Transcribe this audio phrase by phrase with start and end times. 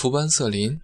[0.00, 0.80] 氟班瑟林。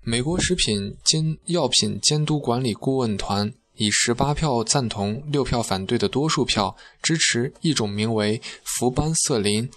[0.00, 9.68] 美国食品监药品监督管理顾问团以十八票赞同、六票反对的多数票支持一种名为氟班瑟林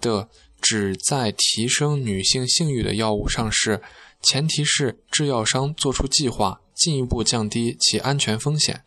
[0.00, 3.82] 的旨在提升女性性欲的药物上市，
[4.22, 8.82] 前提是制药商做出计划，进一步降低其安全风险。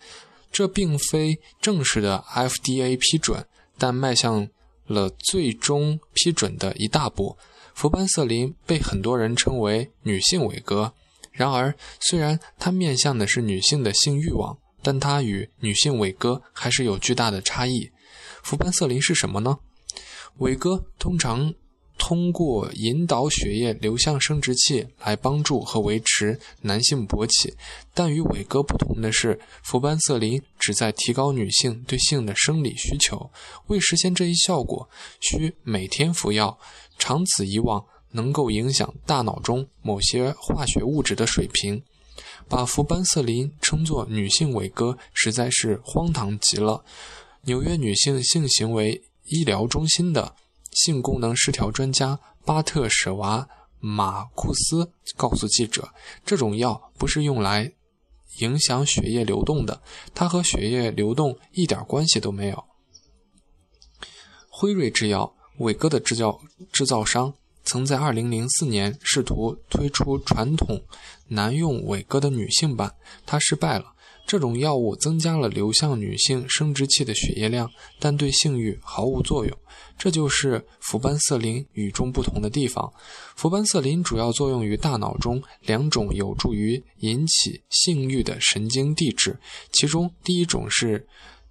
[0.52, 3.46] 这并非正式的 FDA 批准，
[3.78, 4.50] 但迈向
[4.88, 7.38] 了最终批准的一大步。
[7.80, 10.94] 氟班瑟林被很多人称为女性伟哥，
[11.32, 17.90] 然而，虽然它面向的是女性的性欲望，但它与女性伟哥还是有巨大的差异。
[18.44, 19.60] 氟班瑟林是什么呢？
[20.40, 21.54] 伟哥通常。
[22.00, 27.54] 通过引导血液流向生殖器来帮助和维持男性勃起，
[27.94, 33.30] 但与伟哥不同的是，氟班瑟林旨在提高女性对性的生理需求。
[33.68, 36.58] 为实现这一效果，需每天服药，
[36.98, 41.84] 长此以往能够影响大脑中某些化学物质的水平。
[42.48, 46.84] 把氟班瑟林称作女性伟哥，实在是荒唐极了。
[47.44, 50.34] 纽约女性性行为医疗中心的。
[50.72, 53.48] 性功能失调专家巴特舍娃
[53.80, 55.90] 马库斯告诉记者
[56.26, 57.74] ：“这种药不是用来
[58.40, 59.82] 影响血液流动的，
[60.14, 62.64] 它和血液流动一点关系都没有。”
[64.50, 70.84] 辉瑞制药，伟哥的制造制造商，曾在2004年试图推出传统
[71.28, 73.94] 男用伟哥的女性版，它失败了。
[74.30, 79.58] 这种药物增加了流向女性生殖器的血液量，但对性欲毫无作用。
[79.98, 82.94] 这就是氟班瑟林与众不同的地方。
[83.36, 89.40] 氟班瑟林主要作用于大脑中两种有助于引起性欲的神经递质，
[89.72, 91.08] 其中第一种是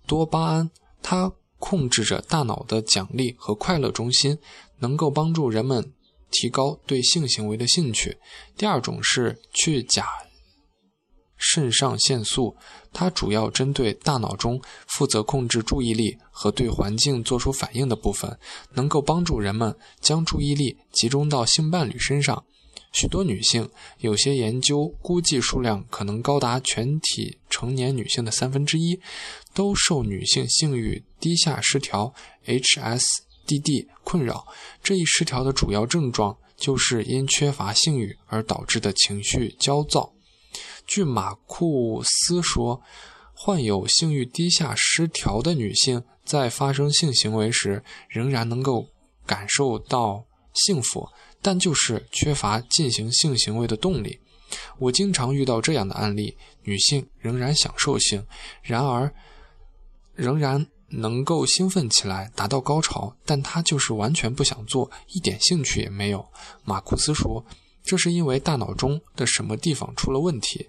[0.06, 0.70] 多巴胺，
[1.02, 4.38] 它控制着大脑的奖励和快乐中心，
[4.78, 5.92] 能够帮助人们
[6.30, 8.18] 提高对性行为的兴趣。
[8.56, 10.06] 第二种是去甲。
[11.38, 12.56] 肾上腺素，
[12.92, 18.38] 它主要针对大脑中负责控制注意力和对环境做出反应的部分，
[18.74, 22.44] 能够帮助人们将注意力集中到性伴侣身上。
[22.90, 23.68] 许多女性，
[23.98, 28.98] 有些研究估计数量可能高达全体成年女性的三分之一，
[29.54, 32.14] 都受女性性欲低下失调
[32.46, 34.46] （HSDD） 困扰。
[34.82, 40.14] 这一失调的主要症状就是因缺乏性欲而导致的情绪焦躁。
[40.88, 42.80] 据马库斯说，
[43.34, 48.88] 患有性欲低下失调的女性在发生性行为时仍然能够
[49.26, 51.06] 感受到幸福，
[51.42, 54.18] 但就是缺乏进行性行为的动力。
[54.78, 58.26] 我经常遇到这样的案例：女性仍然享受性，
[58.62, 59.12] 然而
[60.14, 66.26] 仍然能够兴奋起来，达到高潮，但她就是完全不想做，一点兴趣也没有。
[66.64, 67.44] 马库斯说。
[67.88, 70.66] 这是因为大脑中的什么地方出了问题？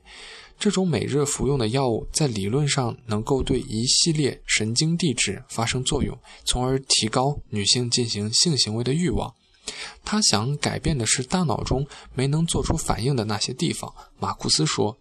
[0.57, 9.35] 这种每日服用的药物在理论上能够对一系列神经递质发生作用，从而提高女性进行性行为的欲望。
[10.05, 13.93] 他想改变的是大脑中没能做出反应的那些地方。
[14.17, 14.97] 马库斯说：“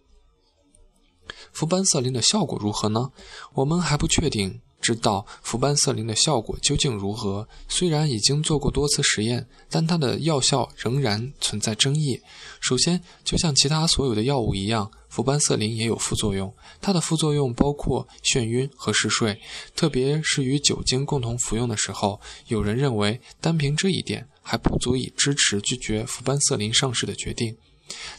[1.53, 3.11] 氟班瑟林的效果如何呢？
[3.53, 7.47] 我们还不确定。”知道氟班瑟林的效果究竟如何？
[7.67, 12.19] 虽然已经做过多次实验，但它的药效仍然存在争议。
[12.59, 16.53] 首先，就像其他所有的药物一样，氟班瑟林也有副作用。
[16.81, 19.39] 它的副作用包括眩晕和嗜睡，
[19.75, 22.19] 特别是与酒精共同服用的时候。
[22.47, 27.55] 有人认为，单凭这一点还不足以支持拒绝氟班瑟林上市的决定。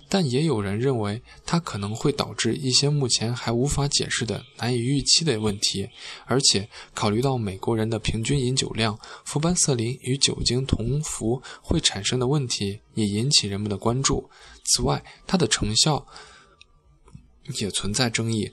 [0.09, 5.89] 但也有人认为，它可能会导致一些目前还无法解释的难以预期的问题，
[6.27, 14.29] 而且考虑到美国人的平均饮酒量，氟班瑟林与酒精同服会产生的问题也引起人们的关注。
[14.65, 16.07] 此外，它的成效
[17.61, 18.53] 也存在争议。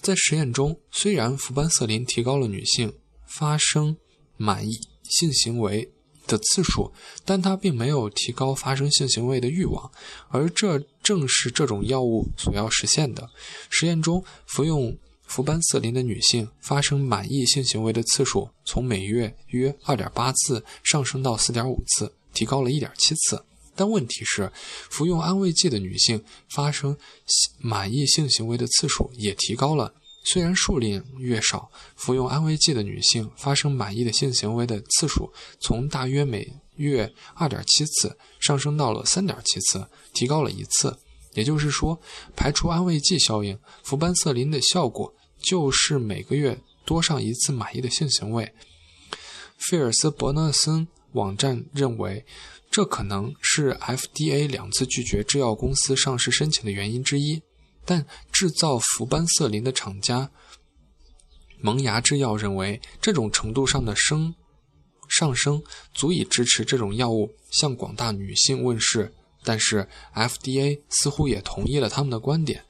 [0.00, 2.94] 在实验中，虽然氟班瑟林提高了女性
[3.26, 3.96] 发生
[4.36, 5.92] 满意性行为。
[6.28, 6.92] 的次数，
[7.24, 9.90] 但它并没有提高发生性行为的欲望，
[10.28, 13.28] 而这正是这种药物所要实现的。
[13.68, 23.44] 实验中，服用氟班色林的女性发生满意性行为的次数从每月约2.8次上升到4.5次，提高了一点七次。
[23.74, 24.50] 但问题是，
[24.90, 26.96] 服用安慰剂的女性发生
[27.58, 29.94] 满意性行为的次数也提高了。
[30.32, 36.46] 虽然数量越少，服用安慰剂的女性发生满意的性行为的次数从大约每
[36.76, 40.98] 月二点七次上升到了三点七次，提高了一次。
[41.34, 42.00] 也就是说，
[42.34, 48.52] 排除安慰剂效应，氟班瑟林的效果就是每个月多上一次满意的性行为。
[49.56, 52.24] 费尔斯伯纳森网站认为，
[52.70, 57.42] 这可能是 FDA 两次拒绝制药公司上市申请的原因之一。
[57.88, 60.30] 但制造氟班瑟林的厂家
[61.58, 64.34] 萌芽制药认为，这种程度上的升
[65.08, 65.62] 上升
[65.94, 69.14] 足以支持这种药物向广大女性问世。
[69.42, 72.64] 但是 FDA 似乎也同意了他们的观点。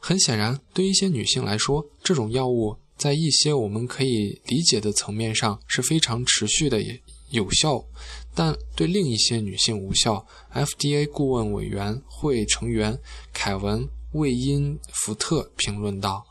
[0.00, 7.00] 很显然，对一些女性来说，这种药物在一些我们可以理解的层面上是非常持续的也
[7.34, 7.84] 有效，
[8.32, 10.24] 但对另一些女性无效。
[10.54, 12.96] FDA 顾问委员会成员
[13.32, 13.80] 凯文·
[14.12, 16.24] 魏因福特评论道。